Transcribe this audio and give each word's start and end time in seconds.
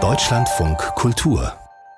Deutschlandfunk 0.00 0.78
Kultur 0.94 1.52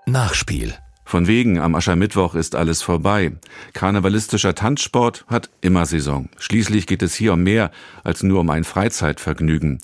Nachspiel 0.06 0.72
von 1.04 1.26
wegen, 1.26 1.58
am 1.58 1.74
Aschermittwoch 1.74 2.34
ist 2.36 2.54
alles 2.54 2.80
vorbei. 2.82 3.32
Karnevalistischer 3.72 4.54
Tanzsport 4.54 5.26
hat 5.26 5.50
immer 5.60 5.84
Saison. 5.84 6.28
Schließlich 6.38 6.86
geht 6.86 7.02
es 7.02 7.14
hier 7.14 7.32
um 7.32 7.42
mehr 7.42 7.72
als 8.04 8.22
nur 8.22 8.40
um 8.40 8.48
ein 8.48 8.64
Freizeitvergnügen. 8.64 9.80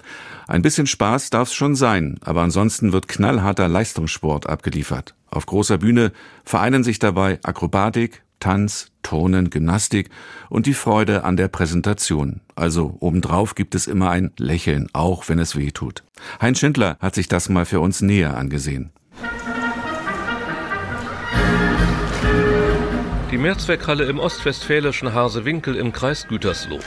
Ein 0.47 0.63
bisschen 0.63 0.87
Spaß 0.87 1.31
darf 1.31 1.49
es 1.49 1.55
schon 1.55 1.75
sein, 1.75 2.19
aber 2.25 2.43
ansonsten 2.43 2.93
wird 2.93 3.09
knallharter 3.09 3.67
Leistungssport 3.67 4.49
abgeliefert. 4.49 5.15
Auf 5.29 5.47
großer 5.47 5.79
Bühne 5.79 6.13
vereinen 6.45 6.85
sich 6.85 7.01
dabei 7.01 7.41
Akrobatik, 7.43 8.23
Tanz, 8.39 8.93
Turnen, 9.03 9.51
Gymnastik 9.51 10.11
und 10.49 10.67
die 10.67 10.75
Freude 10.75 11.25
an 11.25 11.37
der 11.37 11.49
Präsentation. 11.49 12.41
Also 12.55 12.97
obendrauf 13.01 13.55
gibt 13.55 13.75
es 13.75 13.87
immer 13.87 14.11
ein 14.11 14.31
Lächeln, 14.37 14.89
auch 14.93 15.29
wenn 15.29 15.39
es 15.39 15.57
weh 15.57 15.73
tut. 15.73 16.05
Heinz 16.41 16.59
Schindler 16.59 16.97
hat 17.01 17.15
sich 17.15 17.29
das 17.29 17.49
mal 17.49 17.67
für 17.67 17.81
uns 17.81 18.01
näher 18.01 18.37
angesehen. 18.37 18.91
Die 23.33 23.39
Mehrzweckhalle 23.39 24.05
im 24.05 24.21
ostwestfälischen 24.21 25.13
Harsewinkel 25.13 25.75
im 25.75 25.93
Kreis 25.93 26.29
Gütersloh. 26.29 26.79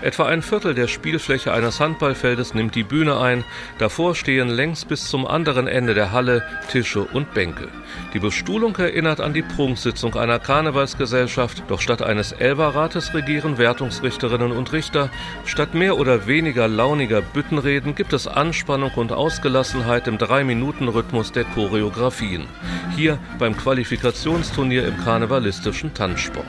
Etwa 0.00 0.24
ein 0.24 0.40
Viertel 0.40 0.74
der 0.74 0.88
Spielfläche 0.88 1.52
eines 1.52 1.80
Handballfeldes 1.80 2.54
nimmt 2.54 2.74
die 2.74 2.82
Bühne 2.82 3.20
ein. 3.20 3.44
Davor 3.78 4.14
stehen 4.14 4.48
längs 4.48 4.86
bis 4.86 5.04
zum 5.08 5.26
anderen 5.26 5.68
Ende 5.68 5.92
der 5.92 6.10
Halle 6.10 6.42
Tische 6.70 7.02
und 7.02 7.34
Bänke. 7.34 7.68
Die 8.14 8.20
Bestuhlung 8.20 8.74
erinnert 8.76 9.20
an 9.20 9.34
die 9.34 9.42
Prunksitzung 9.42 10.16
einer 10.16 10.38
Karnevalsgesellschaft, 10.38 11.62
doch 11.68 11.82
statt 11.82 12.00
eines 12.00 12.32
Elberrates 12.32 13.12
regieren 13.12 13.58
Wertungsrichterinnen 13.58 14.52
und 14.52 14.72
Richter. 14.72 15.10
Statt 15.44 15.74
mehr 15.74 15.98
oder 15.98 16.26
weniger 16.26 16.68
launiger 16.68 17.20
Büttenreden 17.20 17.94
gibt 17.94 18.14
es 18.14 18.26
Anspannung 18.26 18.92
und 18.96 19.12
Ausgelassenheit 19.12 20.08
im 20.08 20.16
Drei-Minuten-Rhythmus 20.16 21.32
der 21.32 21.44
Choreografien. 21.44 22.46
Hier 22.96 23.18
beim 23.38 23.56
Qualifikationsturnier 23.56 24.86
im 24.86 24.96
karnevalistischen 25.04 25.81
Tanzsport. 25.92 26.46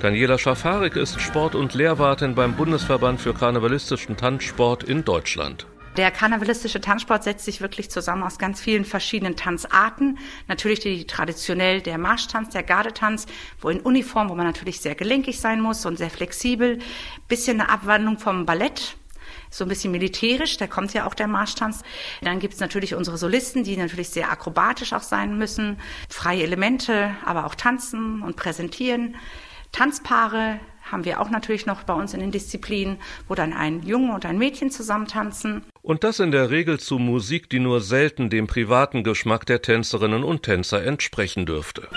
Daniela 0.00 0.38
Schafarik 0.38 0.96
ist 0.96 1.20
Sport- 1.20 1.54
und 1.54 1.74
Lehrwartin 1.74 2.34
beim 2.34 2.54
Bundes 2.54 2.74
Bundesverband 2.74 3.20
für 3.20 3.32
karnevalistischen 3.32 4.16
Tanzsport 4.16 4.82
in 4.82 5.04
Deutschland. 5.04 5.66
Der 5.96 6.10
karnevalistische 6.10 6.80
Tanzsport 6.80 7.22
setzt 7.22 7.44
sich 7.44 7.60
wirklich 7.60 7.88
zusammen 7.88 8.24
aus 8.24 8.38
ganz 8.38 8.60
vielen 8.60 8.84
verschiedenen 8.84 9.36
Tanzarten. 9.36 10.18
Natürlich 10.48 10.80
die 10.80 11.06
traditionell 11.06 11.80
der 11.80 11.96
Marschtanz, 11.98 12.50
der 12.50 12.62
Gardetanz, 12.62 13.26
wo 13.60 13.68
in 13.68 13.80
Uniform, 13.80 14.28
wo 14.28 14.34
man 14.34 14.44
natürlich 14.44 14.80
sehr 14.80 14.94
gelenkig 14.94 15.40
sein 15.40 15.60
muss 15.60 15.86
und 15.86 15.96
sehr 15.96 16.10
flexibel. 16.10 16.80
Bisschen 17.28 17.60
eine 17.60 17.70
Abwandlung 17.70 18.18
vom 18.18 18.44
Ballett, 18.44 18.96
so 19.56 19.64
ein 19.64 19.68
bisschen 19.68 19.92
militärisch, 19.92 20.56
da 20.56 20.66
kommt 20.66 20.92
ja 20.94 21.06
auch 21.06 21.14
der 21.14 21.28
Marschtanz. 21.28 21.82
Dann 22.22 22.40
gibt 22.40 22.54
es 22.54 22.60
natürlich 22.60 22.94
unsere 22.94 23.18
Solisten, 23.18 23.64
die 23.64 23.76
natürlich 23.76 24.10
sehr 24.10 24.30
akrobatisch 24.30 24.92
auch 24.92 25.02
sein 25.02 25.38
müssen, 25.38 25.78
freie 26.08 26.42
Elemente, 26.42 27.14
aber 27.24 27.46
auch 27.46 27.54
tanzen 27.54 28.22
und 28.22 28.36
präsentieren. 28.36 29.16
Tanzpaare, 29.72 30.60
haben 30.90 31.04
wir 31.04 31.20
auch 31.20 31.30
natürlich 31.30 31.66
noch 31.66 31.82
bei 31.84 31.94
uns 31.94 32.14
in 32.14 32.20
den 32.20 32.30
Disziplinen, 32.30 32.98
wo 33.26 33.34
dann 33.34 33.52
ein 33.52 33.82
Junge 33.82 34.14
und 34.14 34.26
ein 34.26 34.38
Mädchen 34.38 34.70
zusammen 34.70 35.06
tanzen. 35.06 35.62
Und 35.82 36.04
das 36.04 36.20
in 36.20 36.30
der 36.30 36.50
Regel 36.50 36.78
zu 36.78 36.98
Musik, 36.98 37.48
die 37.50 37.58
nur 37.58 37.80
selten 37.80 38.30
dem 38.30 38.46
privaten 38.46 39.02
Geschmack 39.02 39.46
der 39.46 39.62
Tänzerinnen 39.62 40.24
und 40.24 40.42
Tänzer 40.42 40.84
entsprechen 40.84 41.46
dürfte. 41.46 41.88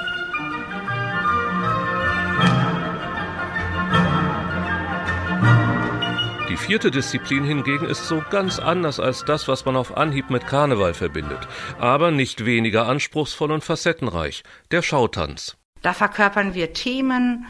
Die 6.57 6.65
vierte 6.73 6.89
Disziplin 6.89 7.43
hingegen 7.43 7.85
ist 7.85 8.07
so 8.07 8.23
ganz 8.31 8.57
anders 8.57 8.99
als 8.99 9.23
das, 9.23 9.47
was 9.47 9.65
man 9.65 9.75
auf 9.75 9.95
Anhieb 9.95 10.31
mit 10.31 10.47
Karneval 10.47 10.95
verbindet, 10.95 11.47
aber 11.77 12.09
nicht 12.09 12.45
weniger 12.45 12.87
anspruchsvoll 12.87 13.51
und 13.51 13.63
facettenreich, 13.63 14.43
der 14.71 14.81
Schautanz. 14.81 15.55
Da 15.83 15.93
verkörpern 15.93 16.55
wir 16.55 16.73
Themen, 16.73 17.45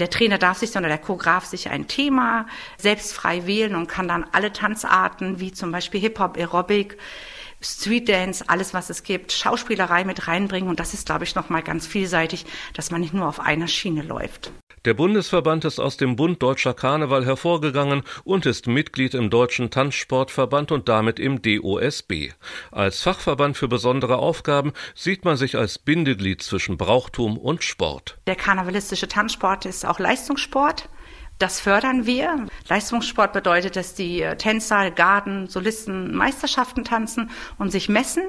der 0.00 0.10
Trainer 0.10 0.38
darf 0.38 0.58
sich, 0.58 0.72
sondern 0.72 0.90
der 0.90 0.98
Choreograf 0.98 1.44
sich 1.44 1.70
ein 1.70 1.86
Thema 1.86 2.46
selbst 2.76 3.14
frei 3.14 3.46
wählen 3.46 3.76
und 3.76 3.86
kann 3.86 4.08
dann 4.08 4.26
alle 4.32 4.52
Tanzarten, 4.52 5.38
wie 5.38 5.52
zum 5.52 5.70
Beispiel 5.70 6.00
Hip-Hop, 6.00 6.36
Aerobic, 6.36 6.98
Street 7.62 8.08
Dance, 8.08 8.44
alles 8.48 8.74
was 8.74 8.90
es 8.90 9.04
gibt, 9.04 9.30
Schauspielerei 9.30 10.02
mit 10.02 10.26
reinbringen. 10.26 10.68
Und 10.68 10.80
das 10.80 10.94
ist, 10.94 11.06
glaube 11.06 11.22
ich, 11.22 11.36
nochmal 11.36 11.62
ganz 11.62 11.86
vielseitig, 11.86 12.44
dass 12.74 12.90
man 12.90 13.00
nicht 13.00 13.14
nur 13.14 13.28
auf 13.28 13.38
einer 13.38 13.68
Schiene 13.68 14.02
läuft. 14.02 14.50
Der 14.88 14.94
Bundesverband 14.94 15.66
ist 15.66 15.80
aus 15.80 15.98
dem 15.98 16.16
Bund 16.16 16.42
Deutscher 16.42 16.72
Karneval 16.72 17.26
hervorgegangen 17.26 18.04
und 18.24 18.46
ist 18.46 18.68
Mitglied 18.68 19.12
im 19.12 19.28
Deutschen 19.28 19.68
Tanzsportverband 19.68 20.72
und 20.72 20.88
damit 20.88 21.20
im 21.20 21.42
DOSB. 21.42 22.30
Als 22.70 23.02
Fachverband 23.02 23.58
für 23.58 23.68
besondere 23.68 24.16
Aufgaben 24.16 24.72
sieht 24.94 25.26
man 25.26 25.36
sich 25.36 25.58
als 25.58 25.78
Bindeglied 25.78 26.40
zwischen 26.40 26.78
Brauchtum 26.78 27.36
und 27.36 27.62
Sport. 27.62 28.16
Der 28.26 28.34
karnevalistische 28.34 29.08
Tanzsport 29.08 29.66
ist 29.66 29.84
auch 29.84 29.98
Leistungssport. 29.98 30.88
Das 31.38 31.60
fördern 31.60 32.06
wir. 32.06 32.46
Leistungssport 32.70 33.34
bedeutet, 33.34 33.76
dass 33.76 33.94
die 33.94 34.26
Tänzer, 34.38 34.90
Garden, 34.90 35.48
Solisten 35.48 36.16
Meisterschaften 36.16 36.84
tanzen 36.84 37.30
und 37.58 37.70
sich 37.72 37.90
messen, 37.90 38.22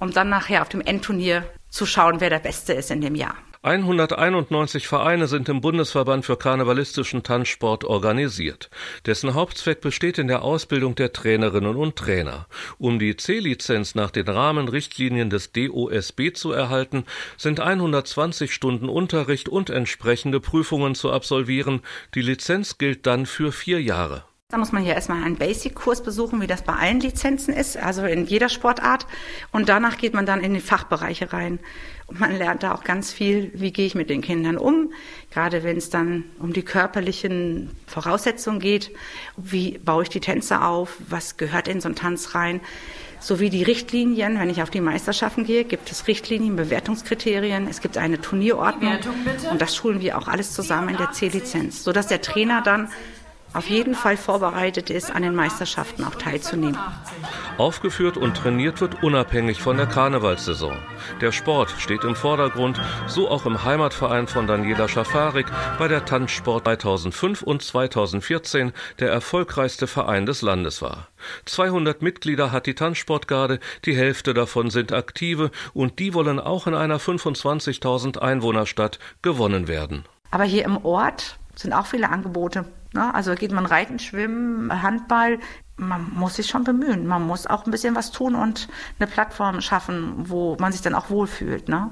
um 0.00 0.10
dann 0.10 0.30
nachher 0.30 0.62
auf 0.62 0.68
dem 0.68 0.80
Endturnier 0.80 1.48
zu 1.68 1.86
schauen, 1.86 2.20
wer 2.20 2.30
der 2.30 2.40
Beste 2.40 2.72
ist 2.72 2.90
in 2.90 3.00
dem 3.00 3.14
Jahr. 3.14 3.36
191 3.66 4.86
Vereine 4.86 5.26
sind 5.26 5.48
im 5.48 5.60
Bundesverband 5.60 6.24
für 6.24 6.36
karnevalistischen 6.36 7.24
Tanzsport 7.24 7.82
organisiert. 7.82 8.70
Dessen 9.06 9.34
Hauptzweck 9.34 9.80
besteht 9.80 10.18
in 10.18 10.28
der 10.28 10.42
Ausbildung 10.42 10.94
der 10.94 11.12
Trainerinnen 11.12 11.74
und 11.74 11.96
Trainer. 11.96 12.46
Um 12.78 13.00
die 13.00 13.16
C-Lizenz 13.16 13.96
nach 13.96 14.12
den 14.12 14.28
Rahmenrichtlinien 14.28 15.30
des 15.30 15.50
DOSB 15.50 16.32
zu 16.32 16.52
erhalten, 16.52 17.06
sind 17.36 17.58
120 17.58 18.54
Stunden 18.54 18.88
Unterricht 18.88 19.48
und 19.48 19.68
entsprechende 19.68 20.38
Prüfungen 20.38 20.94
zu 20.94 21.10
absolvieren. 21.10 21.80
Die 22.14 22.22
Lizenz 22.22 22.78
gilt 22.78 23.04
dann 23.04 23.26
für 23.26 23.50
vier 23.50 23.82
Jahre. 23.82 24.22
Da 24.56 24.60
muss 24.60 24.72
man 24.72 24.86
ja 24.86 24.94
erstmal 24.94 25.22
einen 25.22 25.36
Basic-Kurs 25.36 26.02
besuchen, 26.02 26.40
wie 26.40 26.46
das 26.46 26.62
bei 26.62 26.72
allen 26.72 26.98
Lizenzen 26.98 27.52
ist, 27.52 27.76
also 27.76 28.06
in 28.06 28.24
jeder 28.24 28.48
Sportart. 28.48 29.06
Und 29.52 29.68
danach 29.68 29.98
geht 29.98 30.14
man 30.14 30.24
dann 30.24 30.40
in 30.40 30.54
die 30.54 30.60
Fachbereiche 30.60 31.30
rein. 31.34 31.58
Und 32.06 32.20
man 32.20 32.34
lernt 32.34 32.62
da 32.62 32.72
auch 32.72 32.82
ganz 32.82 33.12
viel, 33.12 33.50
wie 33.52 33.70
gehe 33.70 33.84
ich 33.84 33.94
mit 33.94 34.08
den 34.08 34.22
Kindern 34.22 34.56
um, 34.56 34.94
gerade 35.30 35.62
wenn 35.62 35.76
es 35.76 35.90
dann 35.90 36.24
um 36.38 36.54
die 36.54 36.62
körperlichen 36.62 37.68
Voraussetzungen 37.86 38.58
geht. 38.58 38.92
Wie 39.36 39.76
baue 39.76 40.04
ich 40.04 40.08
die 40.08 40.20
Tänze 40.20 40.62
auf? 40.62 40.96
Was 41.06 41.36
gehört 41.36 41.68
in 41.68 41.82
so 41.82 41.88
einen 41.88 41.96
Tanz 41.96 42.34
rein? 42.34 42.62
Sowie 43.20 43.50
die 43.50 43.62
Richtlinien, 43.62 44.38
wenn 44.38 44.48
ich 44.48 44.62
auf 44.62 44.70
die 44.70 44.80
Meisterschaften 44.80 45.44
gehe, 45.44 45.64
gibt 45.64 45.92
es 45.92 46.06
Richtlinien, 46.06 46.56
Bewertungskriterien, 46.56 47.66
es 47.68 47.82
gibt 47.82 47.98
eine 47.98 48.22
Turnierordnung 48.22 48.98
und 49.50 49.60
das 49.60 49.76
schulen 49.76 50.00
wir 50.00 50.16
auch 50.16 50.28
alles 50.28 50.52
zusammen 50.54 50.90
in 50.90 50.96
der 50.96 51.12
C-Lizenz, 51.12 51.84
sodass 51.84 52.06
der 52.06 52.22
Trainer 52.22 52.62
dann 52.62 52.88
auf 53.56 53.68
jeden 53.68 53.94
Fall 53.94 54.16
vorbereitet 54.16 54.90
ist, 54.90 55.14
an 55.14 55.22
den 55.22 55.34
Meisterschaften 55.34 56.04
auch 56.04 56.14
teilzunehmen. 56.14 56.78
Aufgeführt 57.58 58.16
und 58.16 58.36
trainiert 58.36 58.80
wird 58.80 59.02
unabhängig 59.02 59.62
von 59.62 59.78
der 59.78 59.86
Karnevalssaison. 59.86 60.76
Der 61.20 61.32
Sport 61.32 61.74
steht 61.78 62.04
im 62.04 62.14
Vordergrund, 62.14 62.78
so 63.06 63.30
auch 63.30 63.46
im 63.46 63.64
Heimatverein 63.64 64.26
von 64.26 64.46
Daniela 64.46 64.88
Schafarik 64.88 65.46
bei 65.78 65.88
der 65.88 66.04
Tanzsport 66.04 66.64
2005 66.64 67.42
und 67.42 67.62
2014 67.62 68.72
der 69.00 69.10
erfolgreichste 69.10 69.86
Verein 69.86 70.26
des 70.26 70.42
Landes 70.42 70.82
war. 70.82 71.08
200 71.46 72.02
Mitglieder 72.02 72.52
hat 72.52 72.66
die 72.66 72.74
Tanzsportgarde, 72.74 73.60
die 73.84 73.96
Hälfte 73.96 74.34
davon 74.34 74.70
sind 74.70 74.92
aktive 74.92 75.50
und 75.72 75.98
die 75.98 76.12
wollen 76.12 76.40
auch 76.40 76.66
in 76.66 76.74
einer 76.74 76.98
25.000 76.98 78.18
Einwohnerstadt 78.18 78.98
gewonnen 79.22 79.68
werden. 79.68 80.04
Aber 80.30 80.44
hier 80.44 80.64
im 80.64 80.84
Ort 80.84 81.38
sind 81.54 81.72
auch 81.72 81.86
viele 81.86 82.10
Angebote. 82.10 82.66
Ne? 82.96 83.14
Also 83.14 83.34
geht 83.34 83.52
man 83.52 83.66
reiten, 83.66 83.98
schwimmen, 83.98 84.82
Handball. 84.82 85.38
Man 85.76 86.10
muss 86.14 86.36
sich 86.36 86.48
schon 86.48 86.64
bemühen. 86.64 87.06
Man 87.06 87.26
muss 87.26 87.46
auch 87.46 87.66
ein 87.66 87.70
bisschen 87.70 87.94
was 87.94 88.10
tun 88.10 88.34
und 88.34 88.68
eine 88.98 89.06
Plattform 89.06 89.60
schaffen, 89.60 90.14
wo 90.28 90.56
man 90.58 90.72
sich 90.72 90.82
dann 90.82 90.94
auch 90.94 91.10
wohlfühlt. 91.10 91.68
Ne? 91.68 91.90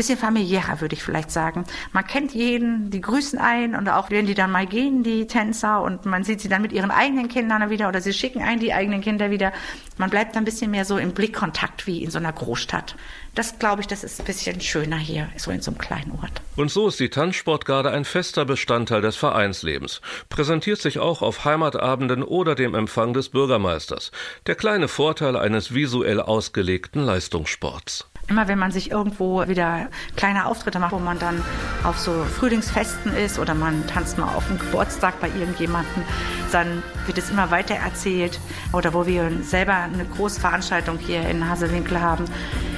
Bisschen 0.00 0.16
familiärer, 0.16 0.80
würde 0.80 0.94
ich 0.94 1.02
vielleicht 1.02 1.30
sagen. 1.30 1.66
Man 1.92 2.06
kennt 2.06 2.32
jeden, 2.32 2.88
die 2.90 3.02
grüßen 3.02 3.38
ein 3.38 3.74
und 3.74 3.86
auch 3.90 4.08
wenn 4.08 4.24
die 4.24 4.32
dann 4.32 4.50
mal 4.50 4.66
gehen, 4.66 5.02
die 5.02 5.26
Tänzer, 5.26 5.82
und 5.82 6.06
man 6.06 6.24
sieht 6.24 6.40
sie 6.40 6.48
dann 6.48 6.62
mit 6.62 6.72
ihren 6.72 6.90
eigenen 6.90 7.28
Kindern 7.28 7.68
wieder 7.68 7.86
oder 7.86 8.00
sie 8.00 8.14
schicken 8.14 8.40
ein 8.40 8.60
die 8.60 8.72
eigenen 8.72 9.02
Kinder 9.02 9.30
wieder. 9.30 9.52
Man 9.98 10.08
bleibt 10.08 10.38
ein 10.38 10.46
bisschen 10.46 10.70
mehr 10.70 10.86
so 10.86 10.96
im 10.96 11.12
Blickkontakt 11.12 11.86
wie 11.86 12.02
in 12.02 12.10
so 12.10 12.16
einer 12.16 12.32
Großstadt. 12.32 12.96
Das 13.34 13.58
glaube 13.58 13.82
ich, 13.82 13.88
das 13.88 14.02
ist 14.02 14.20
ein 14.20 14.24
bisschen 14.24 14.58
schöner 14.62 14.96
hier, 14.96 15.28
so 15.36 15.50
in 15.50 15.60
so 15.60 15.70
einem 15.70 15.76
kleinen 15.76 16.12
Ort. 16.12 16.40
Und 16.56 16.70
so 16.70 16.88
ist 16.88 16.98
die 16.98 17.10
Tanzsportgarde 17.10 17.90
ein 17.90 18.06
fester 18.06 18.46
Bestandteil 18.46 19.02
des 19.02 19.16
Vereinslebens. 19.16 20.00
Präsentiert 20.30 20.80
sich 20.80 20.98
auch 20.98 21.20
auf 21.20 21.44
Heimatabenden 21.44 22.22
oder 22.22 22.54
dem 22.54 22.74
Empfang 22.74 23.12
des 23.12 23.28
Bürgermeisters. 23.28 24.12
Der 24.46 24.54
kleine 24.54 24.88
Vorteil 24.88 25.36
eines 25.36 25.74
visuell 25.74 26.22
ausgelegten 26.22 27.04
Leistungssports. 27.04 28.06
Immer 28.28 28.48
wenn 28.48 28.58
man 28.58 28.70
sich 28.70 28.90
irgendwo 28.90 29.46
wieder 29.48 29.88
kleine 30.16 30.46
Auftritte 30.46 30.78
macht, 30.78 30.92
wo 30.92 30.98
man 30.98 31.18
dann 31.18 31.42
auf 31.82 31.98
so 31.98 32.24
Frühlingsfesten 32.24 33.14
ist 33.14 33.38
oder 33.38 33.54
man 33.54 33.86
tanzt 33.88 34.18
mal 34.18 34.34
auf 34.34 34.46
dem 34.46 34.58
Geburtstag 34.58 35.20
bei 35.20 35.28
irgendjemandem, 35.28 36.04
dann 36.52 36.82
wird 37.06 37.18
es 37.18 37.30
immer 37.30 37.50
weiter 37.50 37.74
erzählt. 37.74 38.38
Oder 38.72 38.94
wo 38.94 39.06
wir 39.06 39.30
selber 39.42 39.74
eine 39.74 40.04
große 40.04 40.40
Veranstaltung 40.40 40.98
hier 40.98 41.28
in 41.28 41.48
Hasewinkel 41.48 42.00
haben. 42.00 42.24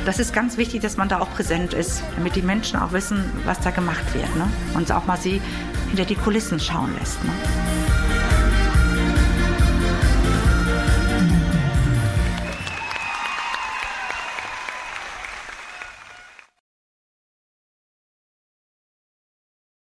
Das 0.05 0.19
ist 0.19 0.33
ganz 0.33 0.57
wichtig, 0.57 0.81
dass 0.83 0.97
man 0.97 1.09
da 1.09 1.21
auch 1.21 1.31
präsent 1.31 1.75
ist, 1.75 2.03
damit 2.17 2.35
die 2.35 2.43
Menschen 2.43 2.79
auch 2.79 2.93
wissen, 2.93 3.31
was 3.45 3.61
da 3.61 3.71
gemacht 3.71 4.15
wird. 4.15 4.35
Ne? 4.37 4.49
Und 4.75 4.91
auch 4.91 5.07
mal 5.07 5.19
sie 5.19 5.41
hinter 5.89 6.05
die 6.05 6.17
Kulissen 6.17 6.59
schauen 6.59 6.95
lässt. 6.99 7.23
Ne? 7.25 7.31